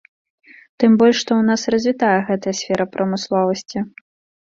[0.83, 3.89] Тым больш што ў нас развітая гэтая сфера прамысловасці.